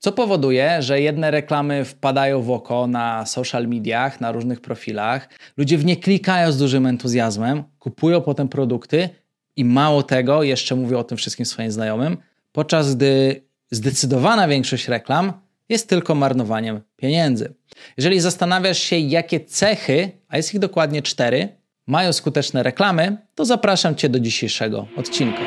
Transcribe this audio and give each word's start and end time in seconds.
Co 0.00 0.12
powoduje, 0.12 0.82
że 0.82 1.00
jedne 1.00 1.30
reklamy 1.30 1.84
wpadają 1.84 2.42
w 2.42 2.50
oko 2.50 2.86
na 2.86 3.26
social 3.26 3.68
mediach, 3.68 4.20
na 4.20 4.32
różnych 4.32 4.60
profilach. 4.60 5.28
Ludzie 5.56 5.78
w 5.78 5.84
nie 5.84 5.96
klikają 5.96 6.52
z 6.52 6.58
dużym 6.58 6.86
entuzjazmem, 6.86 7.64
kupują 7.78 8.20
potem 8.20 8.48
produkty 8.48 9.08
i 9.56 9.64
mało 9.64 10.02
tego, 10.02 10.42
jeszcze 10.42 10.74
mówią 10.76 10.98
o 10.98 11.04
tym 11.04 11.18
wszystkim 11.18 11.46
swoim 11.46 11.72
znajomym, 11.72 12.16
podczas 12.52 12.94
gdy 12.94 13.42
zdecydowana 13.70 14.48
większość 14.48 14.88
reklam 14.88 15.32
jest 15.68 15.88
tylko 15.88 16.14
marnowaniem 16.14 16.80
pieniędzy. 16.96 17.54
Jeżeli 17.96 18.20
zastanawiasz 18.20 18.78
się, 18.78 18.98
jakie 18.98 19.40
cechy, 19.40 20.10
a 20.28 20.36
jest 20.36 20.54
ich 20.54 20.60
dokładnie 20.60 21.02
cztery, 21.02 21.48
mają 21.86 22.12
skuteczne 22.12 22.62
reklamy, 22.62 23.16
to 23.34 23.44
zapraszam 23.44 23.94
Cię 23.94 24.08
do 24.08 24.20
dzisiejszego 24.20 24.86
odcinka. 24.96 25.40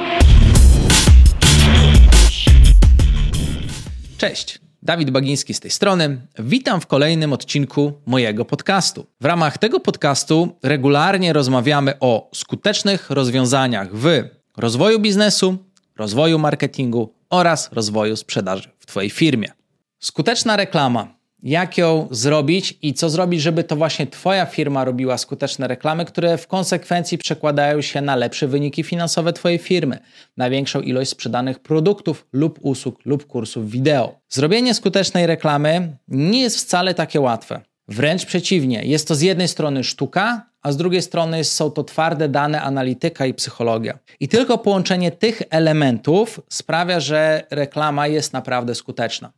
Cześć, 4.24 4.60
Dawid 4.84 5.12
Bagiński 5.12 5.54
z 5.54 5.60
tej 5.60 5.72
strony. 5.72 6.22
Witam 6.40 6.82
w 6.82 6.88
kolejnym 6.88 7.34
odcinku 7.34 7.94
mojego 8.06 8.46
podcastu. 8.46 9.06
W 9.22 9.26
ramach 9.26 9.58
tego 9.58 9.80
podcastu 9.80 10.56
regularnie 10.64 11.34
rozmawiamy 11.34 12.00
o 12.00 12.30
skutecznych 12.34 13.10
rozwiązaniach 13.10 13.96
w 13.96 14.24
rozwoju 14.58 15.00
biznesu, 15.00 15.58
rozwoju 15.98 16.40
marketingu 16.40 17.14
oraz 17.30 17.72
rozwoju 17.72 18.16
sprzedaży 18.16 18.70
w 18.80 18.86
Twojej 18.86 19.10
firmie. 19.10 19.52
Skuteczna 20.00 20.58
reklama 20.58 21.16
jak 21.44 21.78
ją 21.78 22.08
zrobić 22.12 22.78
i 22.82 22.94
co 22.94 23.10
zrobić, 23.10 23.42
żeby 23.42 23.64
to 23.64 23.76
właśnie 23.76 24.08
Twoja 24.08 24.46
firma 24.46 24.86
robiła 24.86 25.18
skuteczne 25.18 25.68
reklamy, 25.68 26.06
które 26.06 26.38
w 26.38 26.48
konsekwencji 26.48 27.18
przekładają 27.18 27.82
się 27.82 28.02
na 28.02 28.16
lepsze 28.16 28.48
wyniki 28.48 28.84
finansowe 28.84 29.34
Twojej 29.34 29.58
firmy, 29.58 30.00
na 30.38 30.50
większą 30.50 30.82
ilość 30.82 31.12
sprzedanych 31.12 31.60
produktów 31.60 32.28
lub 32.34 32.60
usług 32.62 33.06
lub 33.06 33.28
kursów 33.28 33.72
wideo. 33.72 34.20
Zrobienie 34.30 34.74
skutecznej 34.74 35.28
reklamy 35.28 35.98
nie 36.08 36.42
jest 36.42 36.58
wcale 36.58 36.94
takie 36.94 37.22
łatwe. 37.22 37.62
Wręcz 37.88 38.26
przeciwnie, 38.26 38.82
jest 38.86 39.08
to 39.08 39.16
z 39.16 39.22
jednej 39.22 39.48
strony 39.48 39.84
sztuka, 39.84 40.46
a 40.62 40.72
z 40.72 40.78
drugiej 40.78 41.02
strony 41.02 41.44
są 41.44 41.72
to 41.72 41.84
twarde 41.84 42.30
dane 42.30 42.62
analityka 42.62 43.26
i 43.26 43.34
psychologia. 43.34 44.00
I 44.20 44.28
tylko 44.28 44.58
połączenie 44.58 45.12
tych 45.12 45.42
elementów 45.50 46.40
sprawia, 46.50 47.00
że 47.00 47.44
reklama 47.52 48.08
jest 48.08 48.34
naprawdę 48.34 48.76
skuteczna. 48.76 49.32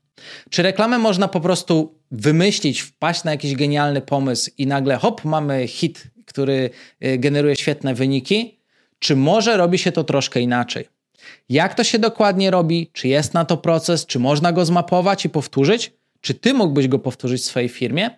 Czy 0.49 0.61
reklamę 0.61 0.97
można 0.97 1.27
po 1.27 1.41
prostu 1.41 1.95
wymyślić, 2.11 2.81
wpaść 2.81 3.23
na 3.23 3.31
jakiś 3.31 3.55
genialny 3.55 4.01
pomysł 4.01 4.51
i 4.57 4.67
nagle 4.67 4.97
hop, 4.97 5.25
mamy 5.25 5.67
hit, 5.67 6.03
który 6.25 6.69
y, 7.05 7.17
generuje 7.17 7.55
świetne 7.55 7.93
wyniki? 7.93 8.59
Czy 8.99 9.15
może 9.15 9.57
robi 9.57 9.77
się 9.77 9.91
to 9.91 10.03
troszkę 10.03 10.41
inaczej? 10.41 10.87
Jak 11.49 11.73
to 11.73 11.83
się 11.83 11.99
dokładnie 11.99 12.51
robi? 12.51 12.89
Czy 12.93 13.07
jest 13.07 13.33
na 13.33 13.45
to 13.45 13.57
proces? 13.57 14.05
Czy 14.05 14.19
można 14.19 14.51
go 14.51 14.65
zmapować 14.65 15.25
i 15.25 15.29
powtórzyć? 15.29 15.91
Czy 16.21 16.33
ty 16.33 16.53
mógłbyś 16.53 16.87
go 16.87 16.99
powtórzyć 16.99 17.41
w 17.41 17.45
swojej 17.45 17.69
firmie? 17.69 18.09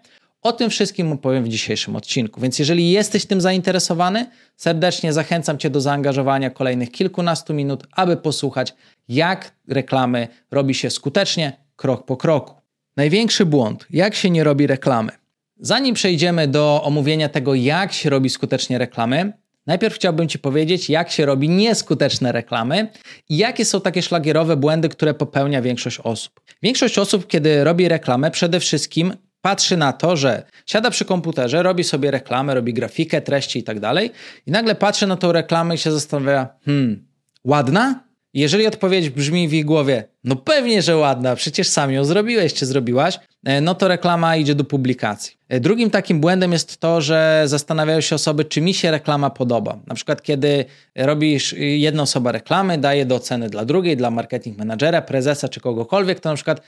O 0.42 0.54
tym 0.54 0.70
wszystkim 0.70 1.12
opowiem 1.12 1.44
w 1.44 1.50
dzisiejszym 1.50 1.96
odcinku. 1.96 2.42
Więc 2.42 2.60
jeżeli 2.60 2.92
jesteś 2.92 3.26
tym 3.26 3.42
zainteresowany, 3.42 4.30
serdecznie 4.58 5.14
zachęcam 5.14 5.58
Cię 5.58 5.70
do 5.70 5.82
zaangażowania 5.82 6.50
kolejnych 6.50 6.92
kilkunastu 6.92 7.54
minut, 7.54 7.84
aby 7.92 8.18
posłuchać, 8.18 8.74
jak 9.10 9.52
reklamy 9.68 10.28
robi 10.52 10.74
się 10.74 10.90
skutecznie, 10.90 11.67
krok 11.78 12.06
po 12.06 12.18
kroku. 12.18 12.56
Największy 12.98 13.46
błąd, 13.46 13.86
jak 13.90 14.16
się 14.16 14.30
nie 14.30 14.44
robi 14.44 14.68
reklamy. 14.68 15.12
Zanim 15.60 15.96
przejdziemy 15.96 16.48
do 16.48 16.84
omówienia 16.84 17.30
tego, 17.30 17.56
jak 17.56 17.94
się 17.94 18.10
robi 18.10 18.30
skutecznie 18.30 18.78
reklamy, 18.78 19.34
najpierw 19.66 19.96
chciałbym 19.96 20.28
Ci 20.28 20.40
powiedzieć, 20.40 20.90
jak 20.90 21.12
się 21.12 21.26
robi 21.26 21.50
nieskuteczne 21.50 22.32
reklamy 22.32 22.88
i 23.30 23.38
jakie 23.38 23.66
są 23.66 23.82
takie 23.82 24.02
szlagierowe 24.02 24.58
błędy, 24.58 24.90
które 24.90 25.14
popełnia 25.14 25.62
większość 25.62 26.00
osób. 26.00 26.42
Większość 26.64 26.98
osób, 26.98 27.28
kiedy 27.28 27.64
robi 27.64 27.88
reklamę, 27.88 28.32
przede 28.32 28.60
wszystkim 28.60 29.14
patrzy 29.42 29.78
na 29.78 29.94
to, 29.94 30.18
że 30.18 30.44
siada 30.66 30.90
przy 30.90 31.06
komputerze, 31.06 31.64
robi 31.64 31.84
sobie 31.84 32.12
reklamę, 32.12 32.56
robi 32.56 32.74
grafikę, 32.74 33.22
treści 33.22 33.60
i 33.60 33.64
tak 33.64 33.80
dalej, 33.80 34.12
i 34.46 34.52
nagle 34.52 34.76
patrzy 34.76 35.08
na 35.08 35.18
tą 35.18 35.32
reklamę 35.32 35.76
i 35.76 35.78
się 35.78 35.92
zastanawia, 35.92 36.48
hmm, 36.66 37.06
ładna? 37.44 38.07
Jeżeli 38.38 38.68
odpowiedź 38.68 39.10
brzmi 39.10 39.48
w 39.48 39.54
ich 39.54 39.66
głowie, 39.66 40.04
no 40.24 40.36
pewnie, 40.36 40.82
że 40.82 40.98
ładna, 40.98 41.36
przecież 41.36 41.68
sam 41.68 41.92
ją 41.92 42.06
zrobiłeś 42.06 42.54
czy 42.54 42.66
zrobiłaś, 42.66 43.20
e, 43.46 43.62
no 43.62 43.76
to 43.76 43.88
reklama 43.88 44.36
idzie 44.36 44.56
do 44.56 44.64
publikacji. 44.64 45.38
E, 45.50 45.60
drugim 45.60 45.90
takim 45.90 46.20
błędem 46.20 46.52
jest 46.52 46.78
to, 46.78 47.02
że 47.02 47.44
zastanawiają 47.46 48.02
się 48.02 48.16
osoby, 48.16 48.46
czy 48.46 48.62
mi 48.62 48.74
się 48.74 48.92
reklama 48.92 49.30
podoba. 49.30 49.80
Na 49.88 49.96
przykład, 49.96 50.22
kiedy 50.22 50.66
robisz 50.96 51.56
jedna 51.58 52.04
osoba 52.04 52.32
reklamy, 52.32 52.78
daje 52.78 53.06
do 53.06 53.16
oceny 53.16 53.50
dla 53.50 53.66
drugiej, 53.66 53.98
dla 53.98 54.12
marketing 54.12 54.58
managera, 54.58 55.02
prezesa 55.02 55.50
czy 55.50 55.60
kogokolwiek, 55.60 56.20
to 56.20 56.30
na 56.30 56.36
przykład 56.36 56.62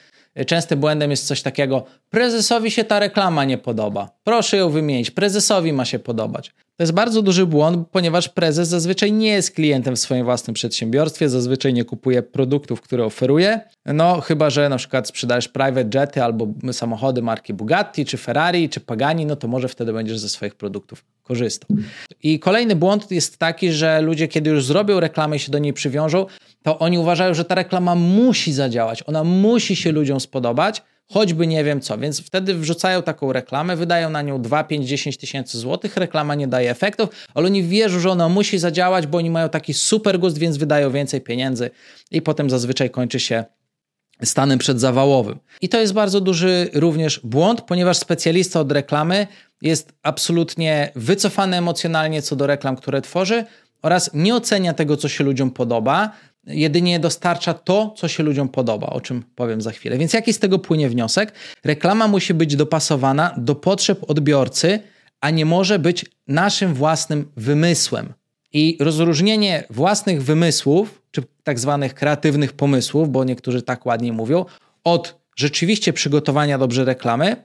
Częstym 0.47 0.79
błędem 0.79 1.11
jest 1.11 1.27
coś 1.27 1.41
takiego: 1.41 1.85
prezesowi 2.09 2.71
się 2.71 2.83
ta 2.83 2.99
reklama 2.99 3.45
nie 3.45 3.57
podoba. 3.57 4.09
Proszę 4.23 4.57
ją 4.57 4.69
wymienić. 4.69 5.11
Prezesowi 5.11 5.73
ma 5.73 5.85
się 5.85 5.99
podobać. 5.99 6.51
To 6.79 6.83
jest 6.83 6.93
bardzo 6.93 7.21
duży 7.21 7.45
błąd, 7.45 7.87
ponieważ 7.91 8.29
prezes 8.29 8.67
zazwyczaj 8.67 9.11
nie 9.11 9.27
jest 9.27 9.51
klientem 9.51 9.95
w 9.95 9.99
swoim 9.99 10.25
własnym 10.25 10.53
przedsiębiorstwie, 10.53 11.29
zazwyczaj 11.29 11.73
nie 11.73 11.85
kupuje 11.85 12.21
produktów, 12.21 12.81
które 12.81 13.05
oferuje. 13.05 13.59
No, 13.85 14.21
chyba 14.21 14.49
że 14.49 14.69
na 14.69 14.77
przykład 14.77 15.07
sprzedajesz 15.07 15.47
private 15.47 15.99
jety 15.99 16.23
albo 16.23 16.47
samochody 16.71 17.21
marki 17.21 17.53
Bugatti, 17.53 18.05
czy 18.05 18.17
Ferrari, 18.17 18.69
czy 18.69 18.79
Pagani, 18.79 19.25
no 19.25 19.35
to 19.35 19.47
może 19.47 19.67
wtedy 19.67 19.93
będziesz 19.93 20.19
ze 20.19 20.29
swoich 20.29 20.55
produktów 20.55 21.05
korzystał. 21.23 21.77
I 22.23 22.39
kolejny 22.39 22.75
błąd 22.75 23.11
jest 23.11 23.37
taki, 23.37 23.71
że 23.71 24.01
ludzie, 24.01 24.27
kiedy 24.27 24.49
już 24.49 24.65
zrobią 24.65 24.99
reklamę 24.99 25.35
i 25.35 25.39
się 25.39 25.51
do 25.51 25.59
niej 25.59 25.73
przywiążą, 25.73 26.25
to 26.63 26.79
oni 26.79 26.97
uważają, 26.99 27.33
że 27.33 27.45
ta 27.45 27.55
reklama 27.55 27.95
musi 27.95 28.53
zadziałać, 28.53 29.03
ona 29.07 29.23
musi 29.23 29.75
się 29.75 29.91
ludziom 29.91 30.19
spodobać, 30.19 30.81
choćby 31.13 31.47
nie 31.47 31.63
wiem 31.63 31.81
co. 31.81 31.97
Więc 31.97 32.21
wtedy 32.21 32.53
wrzucają 32.53 33.01
taką 33.01 33.33
reklamę, 33.33 33.75
wydają 33.75 34.09
na 34.09 34.21
nią 34.21 34.41
2, 34.41 34.63
5, 34.63 34.87
10 34.87 35.17
tysięcy 35.17 35.57
złotych, 35.57 35.97
reklama 35.97 36.35
nie 36.35 36.47
daje 36.47 36.71
efektów, 36.71 37.09
ale 37.33 37.45
oni 37.45 37.63
wierzą, 37.63 37.99
że 37.99 38.09
ona 38.09 38.29
musi 38.29 38.59
zadziałać, 38.59 39.07
bo 39.07 39.17
oni 39.17 39.29
mają 39.29 39.49
taki 39.49 39.73
super 39.73 40.19
gust, 40.19 40.37
więc 40.37 40.57
wydają 40.57 40.91
więcej 40.91 41.21
pieniędzy 41.21 41.69
i 42.11 42.21
potem 42.21 42.49
zazwyczaj 42.49 42.89
kończy 42.89 43.19
się 43.19 43.45
stanem 44.23 44.59
przedzawałowym. 44.59 45.39
I 45.61 45.69
to 45.69 45.79
jest 45.79 45.93
bardzo 45.93 46.21
duży 46.21 46.69
również 46.73 47.19
błąd, 47.23 47.61
ponieważ 47.61 47.97
specjalista 47.97 48.59
od 48.59 48.71
reklamy 48.71 49.27
jest 49.61 49.93
absolutnie 50.03 50.91
wycofany 50.95 51.57
emocjonalnie 51.57 52.21
co 52.21 52.35
do 52.35 52.47
reklam, 52.47 52.75
które 52.75 53.01
tworzy 53.01 53.45
oraz 53.81 54.09
nie 54.13 54.35
ocenia 54.35 54.73
tego, 54.73 54.97
co 54.97 55.09
się 55.09 55.23
ludziom 55.23 55.51
podoba, 55.51 56.11
jedynie 56.47 56.99
dostarcza 56.99 57.53
to, 57.53 57.93
co 57.97 58.07
się 58.07 58.23
ludziom 58.23 58.49
podoba, 58.49 58.87
o 58.87 59.01
czym 59.01 59.23
powiem 59.35 59.61
za 59.61 59.71
chwilę. 59.71 59.97
Więc 59.97 60.13
jaki 60.13 60.33
z 60.33 60.39
tego 60.39 60.59
płynie 60.59 60.89
wniosek? 60.89 61.33
Reklama 61.63 62.07
musi 62.07 62.33
być 62.33 62.55
dopasowana 62.55 63.35
do 63.37 63.55
potrzeb 63.55 63.99
odbiorcy, 64.07 64.79
a 65.21 65.29
nie 65.29 65.45
może 65.45 65.79
być 65.79 66.05
naszym 66.27 66.73
własnym 66.73 67.31
wymysłem. 67.37 68.13
I 68.53 68.77
rozróżnienie 68.79 69.63
własnych 69.69 70.23
wymysłów, 70.23 71.01
czy 71.11 71.23
tak 71.43 71.59
zwanych 71.59 71.93
kreatywnych 71.93 72.53
pomysłów, 72.53 73.09
bo 73.09 73.23
niektórzy 73.23 73.61
tak 73.61 73.85
ładnie 73.85 74.13
mówią, 74.13 74.45
od 74.83 75.19
rzeczywiście 75.35 75.93
przygotowania 75.93 76.57
dobrze 76.57 76.85
reklamy, 76.85 77.35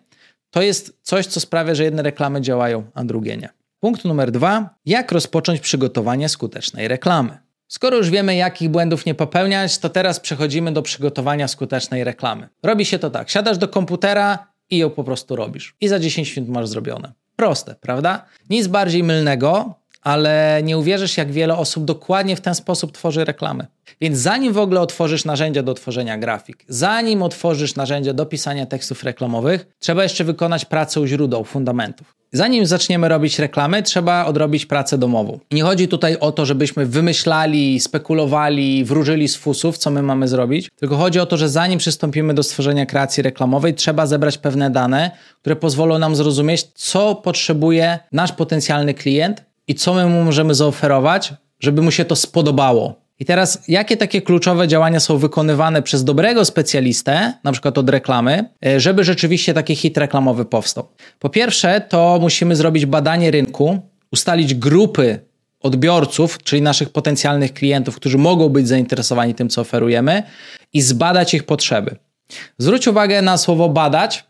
to 0.51 0.63
jest 0.63 0.99
coś, 1.03 1.27
co 1.27 1.41
sprawia, 1.41 1.75
że 1.75 1.85
jedne 1.85 2.03
reklamy 2.03 2.41
działają, 2.41 2.85
a 2.95 3.05
drugie 3.05 3.37
nie. 3.37 3.49
Punkt 3.81 4.05
numer 4.05 4.31
dwa. 4.31 4.75
Jak 4.87 5.13
rozpocząć 5.13 5.61
przygotowanie 5.61 6.29
skutecznej 6.29 6.89
reklamy? 6.89 7.44
Skoro 7.69 7.97
już 7.97 8.11
wiemy, 8.11 8.37
jakich 8.37 8.69
błędów 8.69 9.07
nie 9.07 9.15
popełniać, 9.15 9.79
to 9.79 9.89
teraz 9.89 10.21
przechodzimy 10.21 10.73
do 10.73 10.83
przygotowania 10.83 11.49
skutecznej 11.49 12.05
reklamy. 12.05 12.49
Robi 12.63 12.85
się 12.85 12.99
to 12.99 13.11
tak: 13.11 13.31
siadasz 13.31 13.59
do 13.59 13.69
komputera 13.69 14.47
i 14.71 14.79
ją 14.79 14.91
po 14.91 15.05
prostu 15.05 15.37
robisz. 15.37 15.77
I 15.81 15.89
za 15.89 15.99
10 15.99 16.37
minut 16.37 16.51
masz 16.51 16.69
zrobione. 16.69 17.13
Proste, 17.37 17.75
prawda? 17.81 18.25
Nic 18.51 18.67
bardziej 18.67 19.03
mylnego, 19.03 19.75
ale 20.05 20.61
nie 20.65 20.79
uwierzysz, 20.79 21.17
jak 21.17 21.33
wiele 21.33 21.57
osób 21.57 21.85
dokładnie 21.85 22.37
w 22.37 22.41
ten 22.41 22.55
sposób 22.55 22.93
tworzy 22.93 23.25
reklamy. 23.25 23.67
Więc 24.01 24.19
zanim 24.19 24.53
w 24.53 24.59
ogóle 24.59 24.81
otworzysz 24.81 25.25
narzędzia 25.25 25.63
do 25.63 25.75
tworzenia 25.75 26.19
grafik, 26.19 26.65
zanim 26.69 27.23
otworzysz 27.23 27.75
narzędzia 27.75 28.13
do 28.13 28.27
pisania 28.27 28.67
tekstów 28.67 29.05
reklamowych, 29.05 29.67
trzeba 29.79 30.03
jeszcze 30.03 30.25
wykonać 30.25 30.65
pracę 30.65 31.01
u 31.01 31.07
źródeł, 31.07 31.45
fundamentów. 31.45 32.15
Zanim 32.33 32.67
zaczniemy 32.67 33.09
robić 33.09 33.39
reklamy, 33.39 33.83
trzeba 33.83 34.25
odrobić 34.25 34.67
pracę 34.67 34.99
domową. 34.99 35.39
Nie 35.53 35.63
chodzi 35.63 35.89
tutaj 35.89 36.17
o 36.21 36.33
to, 36.33 36.47
żebyśmy 36.47 36.87
wymyślali, 36.87 37.81
spekulowali, 37.81 38.85
wróżyli 38.85 39.29
z 39.29 39.37
fusów, 39.37 39.79
co 39.79 39.91
my 39.91 40.03
mamy 40.03 40.29
zrobić, 40.29 40.71
tylko 40.77 40.97
chodzi 40.97 41.21
o 41.21 41.27
to, 41.27 41.37
że 41.37 41.49
zanim 41.49 41.79
przystąpimy 41.79 42.35
do 42.35 42.43
stworzenia 42.43 42.87
kreacji 42.87 43.23
reklamowej, 43.23 43.75
trzeba 43.75 44.07
zebrać 44.07 44.39
pewne 44.39 44.71
dane, 44.71 45.11
które 45.41 45.57
pozwolą 45.57 45.99
nam 45.99 46.17
zrozumieć, 46.17 46.63
co 46.75 47.15
potrzebuje 47.15 47.99
nasz 48.13 48.33
potencjalny 48.33 48.95
klient 48.95 49.45
i 49.69 49.75
co 49.75 49.95
my 49.95 50.07
mu 50.07 50.25
możemy 50.25 50.55
zaoferować, 50.55 51.35
żeby 51.61 51.83
mu 51.83 51.91
się 51.91 52.05
to 52.05 52.17
spodobało. 52.17 53.05
I 53.21 53.25
teraz, 53.25 53.63
jakie 53.69 53.97
takie 53.97 54.23
kluczowe 54.23 54.69
działania 54.69 55.01
są 55.01 55.19
wykonywane 55.19 55.83
przez 55.83 56.05
dobrego 56.05 56.45
specjalistę, 56.45 57.33
na 57.45 57.53
przykład 57.53 57.79
od 57.79 57.91
reklamy, 57.91 58.45
e, 58.67 58.81
żeby 58.81 59.05
rzeczywiście 59.05 59.55
taki 59.55 59.77
hit 59.77 59.99
reklamowy 59.99 60.45
powstał? 60.45 60.89
Po 61.19 61.31
pierwsze, 61.31 61.81
to 61.81 62.19
musimy 62.21 62.57
zrobić 62.57 62.87
badanie 62.87 63.31
rynku, 63.31 63.81
ustalić 64.13 64.55
grupy 64.55 65.21
odbiorców, 65.61 66.39
czyli 66.43 66.63
naszych 66.63 66.91
potencjalnych 66.91 67.55
klientów, 67.55 67.97
którzy 67.97 68.19
mogą 68.19 68.49
być 68.49 68.69
zainteresowani 68.69 69.35
tym, 69.35 69.49
co 69.49 69.61
oferujemy, 69.61 70.23
i 70.73 70.83
zbadać 70.83 71.35
ich 71.35 71.45
potrzeby. 71.45 71.97
Zwróć 72.59 72.89
uwagę 72.89 73.23
na 73.23 73.39
słowo 73.39 73.69
badać. 73.69 74.25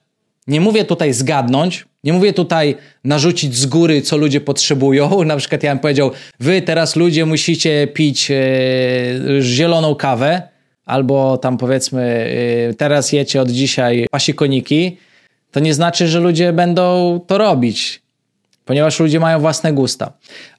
Nie 0.47 0.61
mówię 0.61 0.85
tutaj 0.85 1.13
zgadnąć, 1.13 1.87
nie 2.05 2.13
mówię 2.13 2.33
tutaj 2.33 2.77
narzucić 3.05 3.57
z 3.57 3.67
góry, 3.67 4.03
co 4.03 4.17
ludzie 4.17 4.41
potrzebują. 4.41 5.25
Na 5.25 5.37
przykład 5.37 5.63
ja 5.63 5.71
bym 5.71 5.79
powiedział, 5.79 6.11
wy 6.41 6.63
teraz 6.63 6.97
ludzie 6.97 7.27
musicie 7.27 7.87
pić 7.87 8.31
e, 8.31 8.35
zieloną 9.41 9.95
kawę, 9.95 10.43
albo 10.85 11.39
tam 11.39 11.59
powiedzmy, 11.59 12.31
e, 12.71 12.75
teraz 12.75 13.13
jecie 13.13 13.41
od 13.41 13.51
dzisiaj 13.51 14.07
pasikoniki. 14.11 14.97
To 15.51 15.61
nie 15.61 15.75
znaczy, 15.75 16.09
że 16.09 16.21
ludzie 16.21 16.53
będą 16.53 17.21
to 17.27 17.39
robić 17.39 18.04
ponieważ 18.65 19.01
ludzie 19.01 19.21
mają 19.21 19.41
własne 19.41 19.73
gusta. 19.73 20.13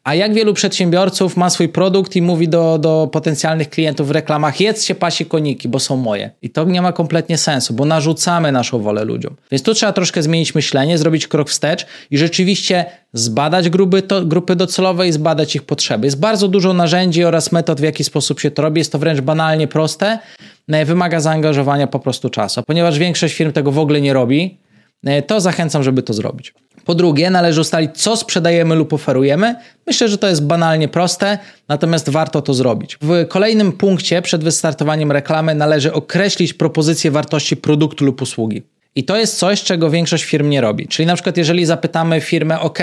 A 0.04 0.16
jak 0.16 0.34
wielu 0.34 0.54
przedsiębiorców 0.54 1.38
ma 1.38 1.50
swój 1.50 1.70
produkt 1.70 2.16
i 2.16 2.22
mówi 2.22 2.50
do, 2.50 2.78
do 2.78 3.10
potencjalnych 3.12 3.70
klientów 3.70 4.08
w 4.08 4.12
reklamach: 4.12 4.62
jedzcie 4.62 4.96
pasi 4.96 5.26
koniki, 5.26 5.70
bo 5.70 5.80
są 5.80 5.98
moje. 5.98 6.32
I 6.42 6.50
to 6.50 6.64
nie 6.64 6.82
ma 6.82 6.92
kompletnie 6.92 7.38
sensu, 7.38 7.74
bo 7.74 7.86
narzucamy 7.86 8.52
naszą 8.52 8.80
wolę 8.80 9.06
ludziom. 9.06 9.36
Więc 9.52 9.64
tu 9.64 9.74
trzeba 9.74 9.94
troszkę 9.94 10.24
zmienić 10.24 10.56
myślenie, 10.56 10.98
zrobić 10.98 11.28
krok 11.28 11.50
wstecz 11.50 11.86
i 12.12 12.18
rzeczywiście 12.18 12.86
zbadać 13.14 13.70
grupy, 13.70 14.02
to, 14.02 14.26
grupy 14.26 14.56
docelowe 14.56 15.08
i 15.08 15.12
zbadać 15.12 15.56
ich 15.56 15.64
potrzeby. 15.64 16.08
Jest 16.08 16.20
bardzo 16.20 16.48
dużo 16.48 16.74
narzędzi 16.74 17.24
oraz 17.24 17.52
metod, 17.52 17.80
w 17.80 17.84
jaki 17.84 18.04
sposób 18.04 18.40
się 18.40 18.52
to 18.52 18.62
robi. 18.62 18.80
Jest 18.80 18.92
to 18.92 19.00
wręcz 19.00 19.22
banalnie 19.22 19.68
proste. 19.68 20.20
No 20.68 20.78
wymaga 20.86 21.20
zaangażowania 21.20 21.88
po 21.88 22.00
prostu 22.00 22.30
czasu. 22.30 22.64
Ponieważ 22.68 23.00
większość 23.00 23.36
firm 23.36 23.52
tego 23.52 23.72
w 23.72 23.80
ogóle 23.80 24.02
nie 24.02 24.14
robi, 24.14 24.58
E, 25.06 25.22
to 25.22 25.42
zachęcam, 25.42 25.84
żeby 25.84 26.04
to 26.04 26.14
zrobić. 26.14 26.54
Po 26.86 26.96
drugie, 26.96 27.30
należy 27.30 27.62
ustalić, 27.62 27.92
co 27.98 28.18
sprzedajemy 28.18 28.76
lub 28.76 28.94
oferujemy. 28.94 29.56
Myślę, 29.88 30.10
że 30.10 30.18
to 30.18 30.28
jest 30.28 30.46
banalnie 30.46 30.88
proste, 30.88 31.38
natomiast 31.68 32.10
warto 32.10 32.42
to 32.42 32.54
zrobić. 32.54 32.98
W 33.02 33.28
kolejnym 33.28 33.72
punkcie 33.72 34.22
przed 34.22 34.44
wystartowaniem 34.44 35.12
reklamy 35.12 35.56
należy 35.56 35.94
określić 35.94 36.54
propozycję 36.54 37.12
wartości 37.12 37.58
produktu 37.58 38.06
lub 38.06 38.22
usługi. 38.22 38.64
I 38.96 39.04
to 39.04 39.18
jest 39.18 39.38
coś, 39.38 39.64
czego 39.64 39.90
większość 39.90 40.24
firm 40.24 40.50
nie 40.50 40.62
robi. 40.62 40.88
Czyli 40.88 41.06
na 41.06 41.14
przykład, 41.14 41.38
jeżeli 41.38 41.66
zapytamy 41.66 42.22
firmę, 42.22 42.60
OK, 42.60 42.80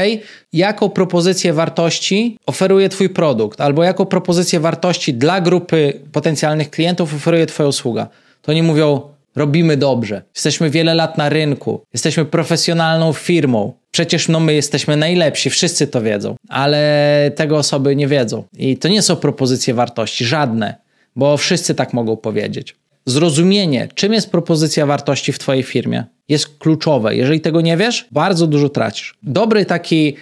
jaką 0.53 0.89
propozycję 0.89 1.53
wartości 1.53 2.39
oferuje 2.47 2.89
Twój 2.89 3.09
produkt, 3.09 3.61
albo 3.61 3.85
jaką 3.85 4.07
propozycję 4.07 4.61
wartości 4.61 5.15
dla 5.15 5.41
grupy 5.41 6.01
potencjalnych 6.13 6.71
klientów 6.71 7.15
oferuje 7.15 7.47
Twoja 7.47 7.69
usługa, 7.69 8.09
to 8.43 8.53
oni 8.53 8.63
mówią, 8.63 9.01
robimy 9.37 9.77
dobrze. 9.77 10.23
Jesteśmy 10.35 10.71
wiele 10.71 10.95
lat 10.95 11.19
na 11.19 11.29
rynku, 11.29 11.83
jesteśmy 11.93 12.25
profesjonalną 12.25 13.13
firmą. 13.13 13.73
Przecież 13.93 14.29
no 14.29 14.41
my 14.41 14.55
jesteśmy 14.55 14.97
najlepsi, 14.97 15.51
wszyscy 15.51 15.87
to 15.87 16.03
wiedzą, 16.03 16.37
ale 16.49 17.31
tego 17.37 17.57
osoby 17.57 17.97
nie 17.97 18.09
wiedzą. 18.09 18.45
I 18.59 18.77
to 18.77 18.89
nie 18.89 19.03
są 19.03 19.17
propozycje 19.17 19.75
wartości, 19.75 20.25
żadne, 20.25 20.75
bo 21.17 21.37
wszyscy 21.37 21.75
tak 21.75 21.93
mogą 21.93 22.17
powiedzieć. 22.17 22.77
Zrozumienie, 23.07 23.89
czym 23.95 24.13
jest 24.13 24.31
propozycja 24.31 24.87
wartości 24.87 25.33
w 25.33 25.39
Twojej 25.39 25.63
firmie, 25.63 26.05
jest 26.29 26.59
kluczowe. 26.59 27.17
Jeżeli 27.17 27.41
tego 27.41 27.61
nie 27.61 27.77
wiesz, 27.77 28.09
bardzo 28.11 28.47
dużo 28.47 28.69
tracisz. 28.69 29.15
Dobry 29.23 29.65
taki 29.65 30.17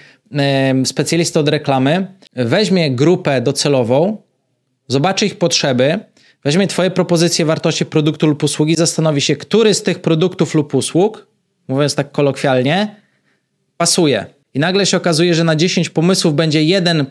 specjalista 0.84 1.40
od 1.40 1.48
reklamy 1.48 2.06
weźmie 2.36 2.90
grupę 2.90 3.40
docelową, 3.40 4.16
zobaczy 4.88 5.26
ich 5.26 5.38
potrzeby, 5.38 5.98
weźmie 6.44 6.66
Twoje 6.66 6.90
propozycje 6.90 7.44
wartości 7.44 7.86
produktu 7.86 8.26
lub 8.26 8.42
usługi, 8.42 8.74
zastanowi 8.74 9.20
się, 9.20 9.36
który 9.36 9.74
z 9.74 9.82
tych 9.82 9.98
produktów 9.98 10.54
lub 10.54 10.74
usług, 10.74 11.26
mówiąc 11.68 11.94
tak 11.94 12.12
kolokwialnie, 12.12 12.99
pasuje. 13.80 14.26
I 14.54 14.58
nagle 14.58 14.86
się 14.86 14.96
okazuje, 14.96 15.34
że 15.34 15.44
na 15.44 15.56
10 15.56 15.90
pomysłów 15.90 16.34
będzie 16.34 16.62
jeden 16.62 17.06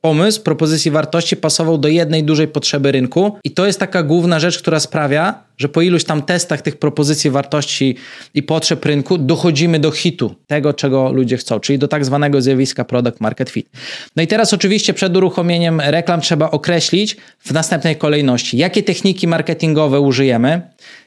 pomysł 0.00 0.42
propozycji 0.42 0.90
wartości 0.90 1.36
pasował 1.36 1.78
do 1.78 1.88
jednej 1.88 2.24
dużej 2.24 2.48
potrzeby 2.48 2.92
rynku 2.92 3.36
i 3.44 3.50
to 3.50 3.66
jest 3.66 3.80
taka 3.80 4.02
główna 4.02 4.40
rzecz, 4.40 4.58
która 4.58 4.80
sprawia, 4.80 5.34
że 5.58 5.68
po 5.68 5.82
iluś 5.82 6.04
tam 6.04 6.22
testach 6.22 6.62
tych 6.62 6.76
propozycji 6.76 7.30
wartości 7.30 7.96
i 8.34 8.42
potrzeb 8.42 8.84
rynku 8.84 9.18
dochodzimy 9.18 9.78
do 9.78 9.90
hitu, 9.90 10.34
tego 10.46 10.74
czego 10.74 11.12
ludzie 11.12 11.36
chcą, 11.36 11.60
czyli 11.60 11.78
do 11.78 11.88
tak 11.88 12.04
zwanego 12.04 12.42
zjawiska 12.42 12.84
product 12.84 13.20
market 13.20 13.50
fit. 13.50 13.70
No 14.16 14.22
i 14.22 14.26
teraz 14.26 14.54
oczywiście 14.54 14.94
przed 14.94 15.16
uruchomieniem 15.16 15.80
reklam 15.80 16.20
trzeba 16.20 16.50
określić 16.50 17.16
w 17.38 17.52
następnej 17.52 17.96
kolejności, 17.96 18.56
jakie 18.56 18.82
techniki 18.82 19.28
marketingowe 19.28 20.00
użyjemy, 20.00 20.62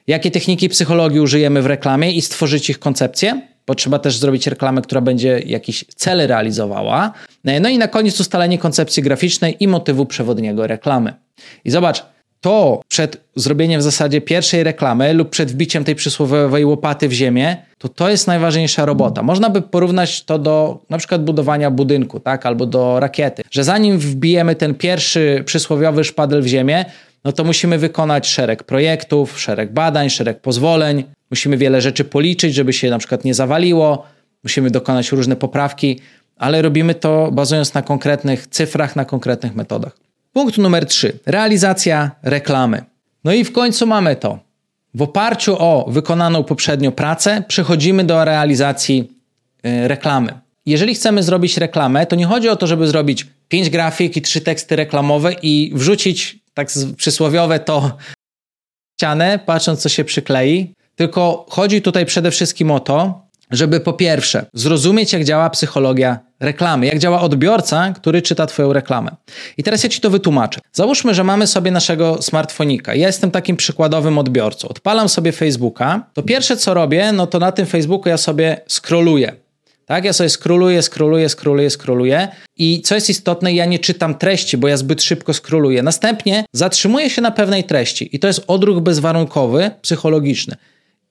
jakie 0.07 0.31
techniki 0.31 0.69
psychologii 0.69 1.19
użyjemy 1.19 1.61
w 1.61 1.65
reklamie 1.65 2.11
i 2.11 2.21
stworzyć 2.21 2.69
ich 2.69 2.79
koncepcję 2.79 3.41
bo 3.69 3.75
trzeba 3.75 3.99
też 3.99 4.17
zrobić 4.17 4.47
reklamę, 4.47 4.81
która 4.81 5.01
będzie 5.01 5.39
jakiś 5.45 5.85
cel 5.95 6.27
realizowała. 6.27 7.11
No 7.61 7.69
i 7.69 7.77
na 7.77 7.87
koniec 7.87 8.19
ustalenie 8.19 8.57
koncepcji 8.57 9.03
graficznej 9.03 9.57
i 9.59 9.67
motywu 9.67 10.05
przewodniego 10.05 10.67
reklamy. 10.67 11.13
I 11.65 11.71
zobacz, 11.71 12.05
to 12.41 12.81
przed 12.87 13.17
zrobieniem 13.35 13.79
w 13.79 13.83
zasadzie 13.83 14.21
pierwszej 14.21 14.63
reklamy 14.63 15.13
lub 15.13 15.29
przed 15.29 15.51
wbiciem 15.51 15.83
tej 15.83 15.95
przysłowiowej 15.95 16.65
łopaty 16.65 17.09
w 17.09 17.13
ziemię, 17.13 17.57
to 17.77 17.89
to 17.89 18.09
jest 18.09 18.27
najważniejsza 18.27 18.85
robota. 18.85 19.23
Można 19.23 19.49
by 19.49 19.61
porównać 19.61 20.23
to 20.23 20.39
do 20.39 20.79
na 20.89 20.97
przykład 20.97 21.23
budowania 21.23 21.71
budynku, 21.71 22.19
tak, 22.19 22.45
albo 22.45 22.65
do 22.65 22.99
rakiety, 22.99 23.43
że 23.51 23.63
zanim 23.63 23.99
wbijemy 23.99 24.55
ten 24.55 24.75
pierwszy 24.75 25.43
przysłowiowy 25.45 26.03
szpadel 26.03 26.41
w 26.41 26.47
ziemię, 26.47 26.85
no 27.23 27.31
to 27.31 27.43
musimy 27.43 27.77
wykonać 27.77 28.27
szereg 28.27 28.63
projektów, 28.63 29.39
szereg 29.39 29.73
badań, 29.73 30.09
szereg 30.09 30.41
pozwoleń, 30.41 31.03
musimy 31.31 31.57
wiele 31.57 31.81
rzeczy 31.81 32.03
policzyć, 32.03 32.55
żeby 32.55 32.73
się 32.73 32.89
na 32.89 32.97
przykład 32.97 33.25
nie 33.25 33.33
zawaliło, 33.33 34.05
musimy 34.43 34.71
dokonać 34.71 35.11
różne 35.11 35.35
poprawki, 35.35 35.99
ale 36.35 36.61
robimy 36.61 36.95
to 36.95 37.31
bazując 37.31 37.73
na 37.73 37.81
konkretnych 37.81 38.47
cyfrach, 38.47 38.95
na 38.95 39.05
konkretnych 39.05 39.55
metodach. 39.55 39.97
Punkt 40.33 40.57
numer 40.57 40.85
3. 40.85 41.19
Realizacja 41.25 42.11
reklamy. 42.23 42.83
No 43.23 43.33
i 43.33 43.43
w 43.43 43.51
końcu 43.51 43.87
mamy 43.87 44.15
to. 44.15 44.39
W 44.93 45.01
oparciu 45.01 45.55
o 45.59 45.85
wykonaną 45.87 46.43
poprzednio 46.43 46.91
pracę 46.91 47.43
przechodzimy 47.47 48.03
do 48.03 48.25
realizacji 48.25 49.11
y, 49.65 49.87
reklamy. 49.87 50.33
Jeżeli 50.65 50.95
chcemy 50.95 51.23
zrobić 51.23 51.57
reklamę, 51.57 52.05
to 52.05 52.15
nie 52.15 52.25
chodzi 52.25 52.49
o 52.49 52.55
to, 52.55 52.67
żeby 52.67 52.87
zrobić 52.87 53.27
pięć 53.47 53.69
grafik 53.69 54.17
i 54.17 54.21
trzy 54.21 54.41
teksty 54.41 54.75
reklamowe 54.75 55.33
i 55.41 55.71
wrzucić 55.75 56.39
tak 56.53 56.67
przysłowiowe 56.97 57.59
to 57.59 57.97
ścianę, 58.97 59.39
patrząc 59.45 59.81
co 59.81 59.89
się 59.89 60.03
przyklei, 60.03 60.73
tylko 60.99 61.45
chodzi 61.49 61.81
tutaj 61.81 62.05
przede 62.05 62.31
wszystkim 62.31 62.71
o 62.71 62.79
to, 62.79 63.21
żeby 63.51 63.79
po 63.79 63.93
pierwsze 63.93 64.45
zrozumieć, 64.53 65.13
jak 65.13 65.23
działa 65.23 65.49
psychologia 65.49 66.19
reklamy, 66.39 66.85
jak 66.85 66.99
działa 66.99 67.21
odbiorca, 67.21 67.93
który 67.93 68.21
czyta 68.21 68.45
Twoją 68.45 68.73
reklamę. 68.73 69.15
I 69.57 69.63
teraz 69.63 69.83
ja 69.83 69.89
Ci 69.89 70.01
to 70.01 70.09
wytłumaczę. 70.09 70.59
Załóżmy, 70.73 71.13
że 71.13 71.23
mamy 71.23 71.47
sobie 71.47 71.71
naszego 71.71 72.21
smartfonika. 72.21 72.95
Ja 72.95 73.07
jestem 73.07 73.31
takim 73.31 73.57
przykładowym 73.57 74.17
odbiorcą. 74.17 74.67
Odpalam 74.67 75.09
sobie 75.09 75.31
Facebooka. 75.31 76.07
To 76.13 76.23
pierwsze, 76.23 76.57
co 76.57 76.73
robię, 76.73 77.11
no 77.11 77.27
to 77.27 77.39
na 77.39 77.51
tym 77.51 77.65
Facebooku 77.65 78.09
ja 78.09 78.17
sobie 78.17 78.61
scrolluję. 78.67 79.35
Tak, 79.85 80.05
ja 80.05 80.13
sobie 80.13 80.29
scrolluję, 80.29 80.81
scrolluję, 80.81 81.29
scrolluję, 81.29 81.69
scrolluję 81.69 82.27
i 82.57 82.81
co 82.81 82.95
jest 82.95 83.09
istotne, 83.09 83.53
ja 83.53 83.65
nie 83.65 83.79
czytam 83.79 84.15
treści, 84.15 84.57
bo 84.57 84.67
ja 84.67 84.77
zbyt 84.77 85.03
szybko 85.03 85.33
scrolluję. 85.33 85.83
Następnie 85.83 86.45
zatrzymuję 86.53 87.09
się 87.09 87.21
na 87.21 87.31
pewnej 87.31 87.63
treści 87.63 88.15
i 88.15 88.19
to 88.19 88.27
jest 88.27 88.43
odruch 88.47 88.79
bezwarunkowy, 88.79 89.71
psychologiczny. 89.81 90.55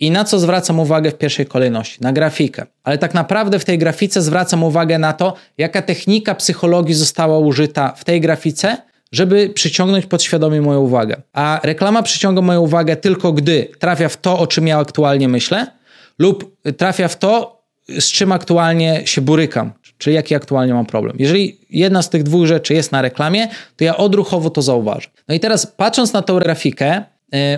I 0.00 0.10
na 0.10 0.24
co 0.24 0.38
zwracam 0.38 0.80
uwagę 0.80 1.10
w 1.10 1.14
pierwszej 1.14 1.46
kolejności? 1.46 1.98
Na 2.00 2.12
grafikę. 2.12 2.66
Ale 2.84 2.98
tak 2.98 3.14
naprawdę 3.14 3.58
w 3.58 3.64
tej 3.64 3.78
grafice 3.78 4.22
zwracam 4.22 4.64
uwagę 4.64 4.98
na 4.98 5.12
to, 5.12 5.34
jaka 5.58 5.82
technika 5.82 6.34
psychologii 6.34 6.94
została 6.94 7.38
użyta 7.38 7.92
w 7.96 8.04
tej 8.04 8.20
grafice, 8.20 8.76
żeby 9.12 9.50
przyciągnąć 9.54 10.06
podświadomie 10.06 10.62
moją 10.62 10.80
uwagę. 10.80 11.16
A 11.32 11.60
reklama 11.62 12.02
przyciąga 12.02 12.40
moją 12.40 12.60
uwagę 12.60 12.96
tylko 12.96 13.32
gdy 13.32 13.68
trafia 13.78 14.08
w 14.08 14.16
to, 14.16 14.38
o 14.38 14.46
czym 14.46 14.66
ja 14.66 14.78
aktualnie 14.78 15.28
myślę, 15.28 15.66
lub 16.18 16.56
trafia 16.76 17.08
w 17.08 17.18
to, 17.18 17.62
z 17.98 18.04
czym 18.04 18.32
aktualnie 18.32 19.02
się 19.04 19.20
borykam, 19.20 19.72
czyli 19.98 20.16
jaki 20.16 20.34
aktualnie 20.34 20.74
mam 20.74 20.86
problem. 20.86 21.16
Jeżeli 21.18 21.60
jedna 21.70 22.02
z 22.02 22.10
tych 22.10 22.22
dwóch 22.22 22.46
rzeczy 22.46 22.74
jest 22.74 22.92
na 22.92 23.02
reklamie, 23.02 23.48
to 23.76 23.84
ja 23.84 23.96
odruchowo 23.96 24.50
to 24.50 24.62
zauważę. 24.62 25.08
No 25.28 25.34
i 25.34 25.40
teraz 25.40 25.66
patrząc 25.66 26.12
na 26.12 26.22
tą 26.22 26.38
grafikę, 26.38 27.04